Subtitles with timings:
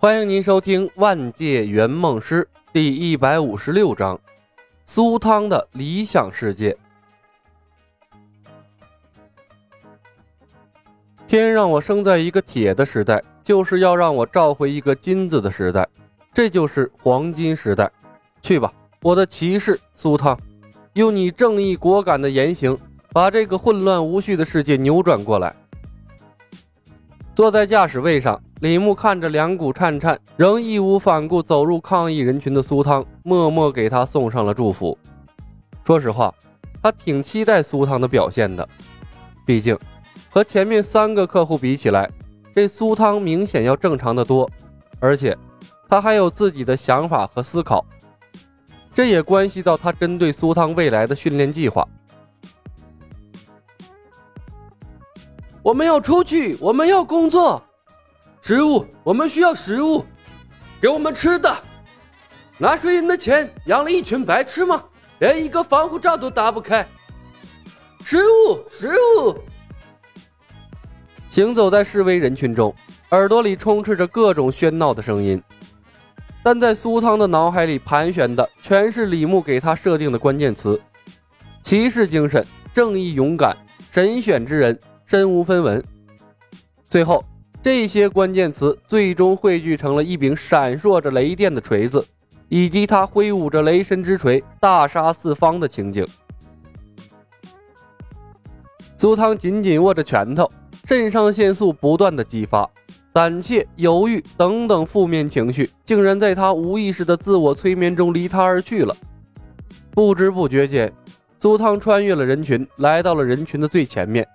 [0.00, 4.16] 欢迎您收听《万界圆梦师》第一百五十六章：
[4.84, 6.78] 苏汤的理想世界。
[11.26, 15.84] 天让我生在一个铁的时代，就是要让我召回一个金子的时代，
[16.32, 17.90] 这就是黄金时代。
[18.40, 18.72] 去吧，
[19.02, 20.38] 我的骑士苏汤，
[20.92, 22.78] 用你正义果敢的言行，
[23.12, 25.52] 把这个混乱无序的世界扭转过来。
[27.34, 34.98] 坐在驾驶位上，李牧看着两股颤颤，仍义无反顾走入抗议人群的苏汤，默默给他送上了祝福。
[35.84, 36.34] 说实话，
[36.82, 38.68] 他挺期待苏汤的表现的，
[39.46, 39.78] 毕竟
[40.28, 42.10] 和前面三个客户比起来，
[42.52, 44.50] 这苏汤明显要正常的多，
[44.98, 45.38] 而且
[45.88, 47.86] 他还有自己的想法和思考，
[48.92, 51.86] 这也关系到他针对苏汤未来的训练计划。
[55.62, 57.62] 我们要出去，我们要工作，
[58.48, 60.02] 食物，我们需要食物，
[60.80, 61.54] 给我们吃的。
[62.56, 64.82] 纳税人的钱养了一群白痴吗？
[65.18, 66.88] 连一个防护罩都打不开。
[68.02, 69.38] 食物，食物。
[71.28, 72.74] 行走在示威人群中，
[73.10, 75.42] 耳朵里充斥着各种喧闹的声音，
[76.42, 80.80] 但在苏汤的脑海里盘旋的全是李牧给他设定的关键词：
[81.62, 83.54] 骑士精神、正义、勇敢、
[83.90, 84.80] 神选之人。
[85.04, 85.84] 身无分文，
[86.88, 87.22] 最后
[87.62, 92.04] 这些关键词最终汇聚成了一柄闪烁着雷电的锤子，
[92.48, 96.06] 以及他挥舞着雷神之锤大杀四方的情景。
[98.96, 100.50] 苏汤紧紧握着拳头，
[100.84, 102.68] 肾上腺素不断的激发，
[103.12, 108.96] 胆怯、犹豫等等负面情绪竟然在他无意识的自我催眠中离他而去了。
[109.90, 110.92] 不知不觉间，
[111.40, 114.26] 苏汤穿越了人群，来到了人群的最前面。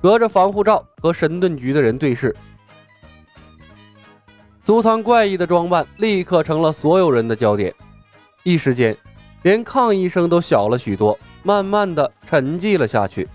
[0.00, 2.34] 隔着防护罩和神盾局的人对视，
[4.64, 7.74] 苏汤怪异的装扮立刻成了所有人的焦点，
[8.44, 8.96] 一时间，
[9.42, 13.28] 连抗议声都小了许多，慢慢的沉寂了下去。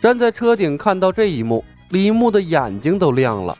[0.00, 3.56] 站在车顶看到这一幕，李牧的眼睛都亮了，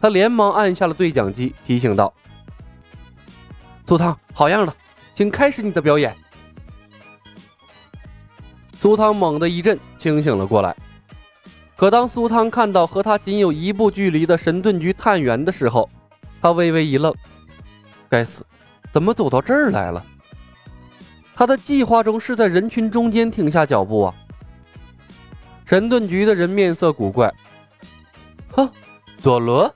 [0.00, 2.12] 他连忙按下了对讲机，提醒道
[3.86, 4.74] ：“苏汤，好样的，
[5.14, 6.12] 请开始你的表演。”
[8.76, 10.76] 苏汤猛地一震，清醒了过来。
[11.78, 15.88] 可当苏汤看到和他仅有一步距离的神盾局探员的时候，
[16.42, 17.14] 他微微一愣
[18.10, 18.44] ：“该死，
[18.90, 20.04] 怎么走到这儿来了？”
[21.36, 24.14] 他的计划中是在人群中间停下脚步啊！
[25.66, 27.32] 神盾局的人面色古怪
[28.50, 28.68] ：“哼，
[29.18, 29.72] 佐罗，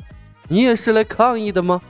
[0.49, 1.81] 你也是来抗议的吗？”“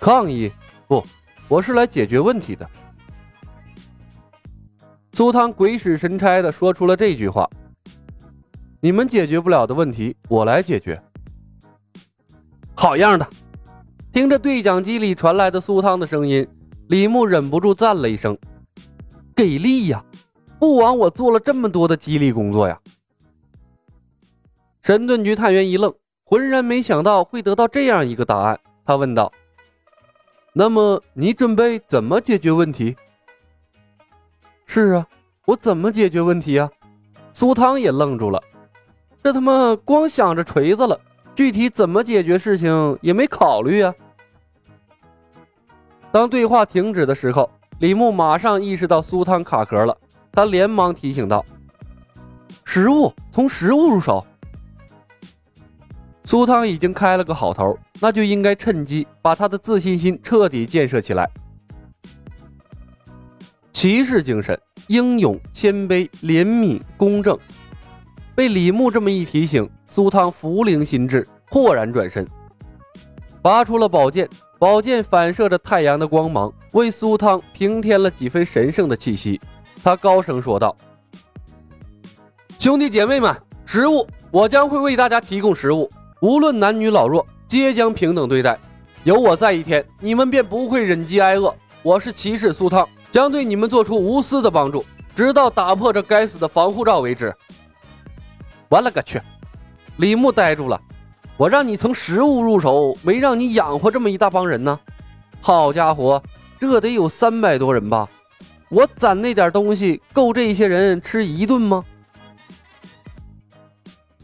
[0.00, 0.50] 抗议？
[0.88, 1.06] 不，
[1.46, 2.68] 我是来解决问题的。”
[5.14, 7.48] 苏汤鬼使神差的说出了这句话。
[8.80, 11.02] 你们解决不了的问题，我来解决。
[12.76, 13.28] 好样的！
[14.12, 16.46] 听着对讲机里传来的苏汤的声音，
[16.86, 18.38] 李牧忍不住赞了一声
[19.34, 20.04] ：“给力呀！
[20.60, 22.80] 不枉我做了这么多的激励工作呀！”
[24.80, 25.92] 神盾局探员一愣，
[26.24, 28.58] 浑然没想到会得到这样一个答案。
[28.84, 29.32] 他问道
[30.54, 32.96] ：“那么你准备怎么解决问题
[34.66, 35.06] ？”“是啊，
[35.46, 36.70] 我怎么解决问题啊？”
[37.34, 38.40] 苏汤也愣住了。
[39.28, 40.98] 这他妈光想着锤子了，
[41.34, 43.94] 具体怎么解决事情也没考虑啊！
[46.10, 47.50] 当对话停止的时候，
[47.80, 49.94] 李牧马上意识到苏汤卡壳了，
[50.32, 51.44] 他连忙提醒道
[52.64, 54.26] ：“食物，从食物入手。”
[56.24, 61.28] 苏汤已经开了个好头，那就应该趁机把他的自信心彻底建设起来。
[63.74, 67.38] 骑士精神，英勇、谦卑、怜悯、公正。
[68.38, 72.24] 被李牧这么一提醒，苏汤福灵心智，豁然转身，
[73.42, 74.28] 拔出了宝剑。
[74.60, 79.40] 宝剑反射着太阳的光芒，为苏汤平添了几分神圣的气息。
[79.82, 80.76] 他高声说道
[82.60, 83.34] ：“兄弟姐妹们，
[83.66, 85.90] 食物，我将会为大家提供食物，
[86.20, 88.56] 无论男女老弱，皆将平等对待。
[89.02, 91.52] 有我在一天，你们便不会忍饥挨饿。
[91.82, 94.84] 我是骑士苏汤，将对你们做出无私的帮助，
[95.16, 97.34] 直到打破这该死的防护罩为止。”
[98.68, 99.20] 我勒个去！
[99.96, 100.80] 李牧呆住了。
[101.36, 104.78] 我让你从食物入手，没让你养活这么一大帮人呢。
[105.40, 106.22] 好家伙，
[106.58, 108.08] 这得有三百多人吧？
[108.68, 111.84] 我攒那点东西够这些人吃一顿吗？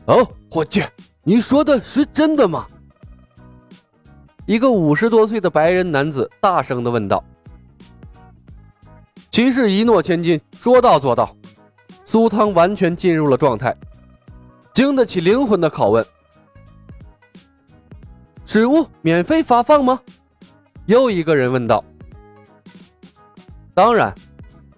[0.06, 0.85] 哦，伙计，
[1.23, 2.67] 你说的是真的吗？
[4.44, 7.25] 一个五十多岁的白人男子大声的问道。
[9.31, 11.35] 骑士一诺千金，说到做到。
[12.05, 13.75] 苏汤完全进入了状态。
[14.75, 16.05] 经得起灵魂的拷问。
[18.44, 20.00] 食物免费发放吗？
[20.87, 21.82] 又一个人问道。
[23.73, 24.12] 当然，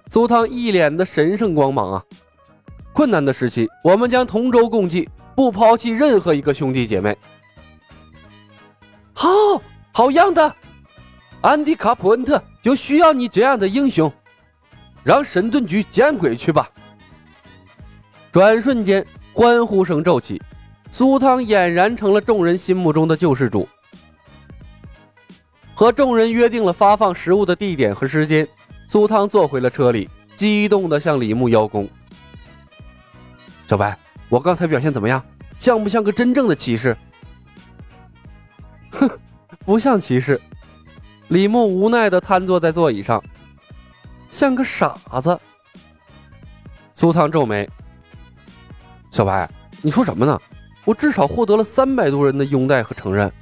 [0.08, 2.04] 苏汤一脸的神圣光芒啊！
[2.93, 7.16] 困难的时期，我们将同舟共济，不抛弃任何一个兄弟姐妹。
[9.14, 9.28] 好，
[9.93, 10.54] 好样的！
[11.40, 14.12] 安迪卡普恩特就需要你这样的英雄，
[15.02, 16.70] 让神盾局见鬼去吧！
[18.32, 20.40] 转瞬间，欢呼声骤起，
[20.90, 23.68] 苏汤俨然成了众人心目中的救世主。
[25.74, 28.48] 和众人约定了发放食物的地点和时间，
[28.88, 31.86] 苏汤坐回了车里，激动地向李牧邀功
[33.68, 33.94] ：“小白，
[34.30, 35.22] 我刚才表现怎么样？
[35.58, 36.96] 像不像个真正的骑士
[38.92, 39.06] ？”“哼，
[39.66, 40.40] 不像骑士。”
[41.28, 43.22] 李牧无奈地瘫坐在座椅上，
[44.30, 45.38] 像个傻子。
[46.94, 47.68] 苏汤皱眉
[49.16, 50.38] ：“小白，你说什么呢？
[50.84, 53.32] 我至少获得了三百多人的拥戴和承认。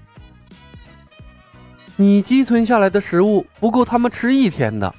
[1.96, 4.94] 你积存下来的食物不够他们吃一天的。”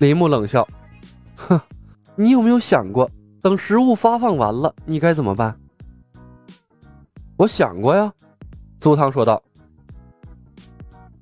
[0.00, 0.66] 林木冷笑
[1.36, 1.60] ：“哼，
[2.16, 3.10] 你有没有想过，
[3.42, 5.54] 等食物发放完了，你该怎么办？”
[7.36, 8.10] 我想过呀，
[8.80, 9.42] 苏汤说道。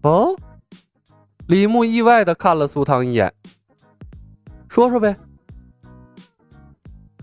[0.02, 0.32] 哦，
[1.48, 3.34] 李牧意外的看了苏汤一眼，
[4.68, 5.16] 说说呗。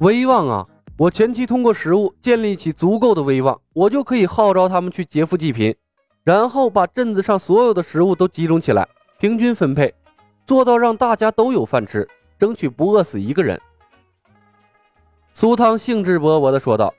[0.02, 0.68] 威望啊，
[1.00, 5.74] 我前期通过食物建立起足够的威望，我就可以号召他们去劫富济贫，
[6.26, 8.86] 然后把镇子上所有的食物都集中起来，
[9.18, 9.94] 平均分配，
[10.46, 12.06] 做到让大家都有饭吃，
[12.38, 13.58] 争取不饿死一个人。
[15.32, 16.94] 苏汤兴致勃勃的说道：“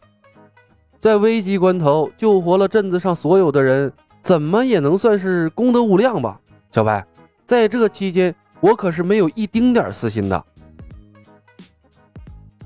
[0.98, 3.92] 在危急关头救活了镇子上所有的人。”
[4.22, 6.38] 怎么也能算是功德无量吧，
[6.72, 7.06] 小白，
[7.46, 10.44] 在这期间，我可是没有一丁点私心的。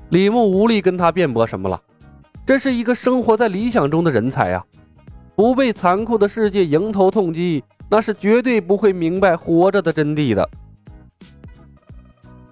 [0.09, 1.81] 李牧无力跟他辩驳什么了，
[2.45, 4.63] 这是一个生活在理想中的人才呀，
[5.35, 10.47] 不被残酷的世界迎头痛击，那是绝对不会明白活着的真谛的。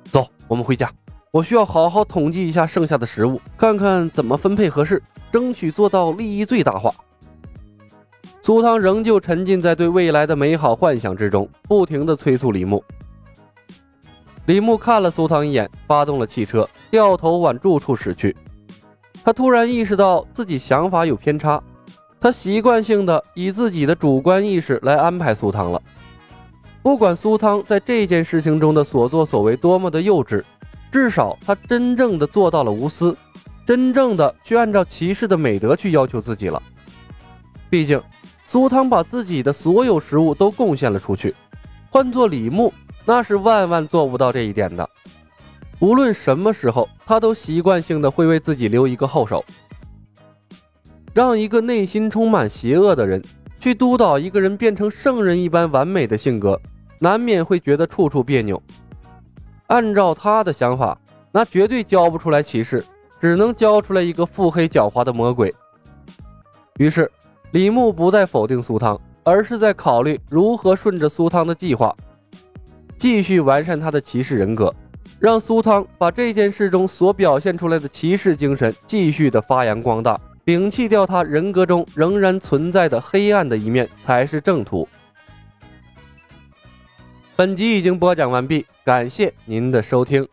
[0.05, 0.91] 走，我们回家，
[1.31, 5.01] 我需要好好统计一下剩下的食物，看看怎么分配合适，
[5.31, 6.93] 争取做到利益最大化。
[8.41, 12.83] 苏汤仍旧沉浸在对未来的美好幻想之中，不停地催促李牧。
[14.45, 18.35] 李牧看了苏汤一眼，发动了汽车，掉头往住处驶去。
[19.23, 21.61] 他突然意识到自己想法有偏差，
[22.19, 25.81] 他习惯性的以自己的主观意识来安排苏汤了。
[26.81, 30.43] 不管苏汤在这件事情中的所作所为多么的幼稚，
[30.91, 33.15] 至少他真正的做到了无私，
[33.65, 36.61] 真正的去按照骑士的美德去要求自己了。
[37.69, 38.01] 毕竟。
[38.45, 41.33] 苏汤把自己的所有食物都贡献了出去，
[41.89, 42.71] 换做李牧，
[43.05, 44.89] 那是万万做不到这一点的。
[45.79, 49.43] 无论什么时候，他都习惯性的会为自己留一个后手。
[51.13, 53.21] 让一个内心充满邪恶的人
[53.59, 56.59] 去督导一个人变成圣人一般完美的性格，
[56.99, 58.61] 难免会觉得处处别扭。
[59.67, 60.97] 按照他的想法，
[61.31, 62.83] 那绝对教不出来骑士，
[63.19, 65.53] 只能教出来一个腹黑狡猾的魔鬼。
[66.77, 67.11] 于是。
[67.51, 71.95] 李牧不再否定苏汤，而是在考虑如何顺着苏汤的计划，
[73.03, 74.73] 继续完善他的骑士人格，
[75.19, 84.87] 让苏汤把这件事中所表现出来的骑士精神继续的发扬光大，摒弃掉他人格中仍然存在的黑暗的一面才是正途。
[87.35, 90.25] 本集已经播讲完毕，感谢您的收听，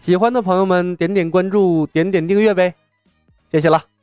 [0.00, 2.74] 喜欢的朋友们点点关注，点点订阅呗，
[3.52, 3.93] 谢谢了。